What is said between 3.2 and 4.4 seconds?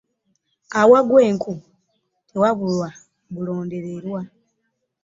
bulondererwa.